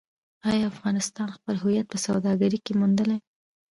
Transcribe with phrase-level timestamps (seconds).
[0.49, 3.17] آیا افغانستان خپل هویت په سوداګرۍ کې موندلی؟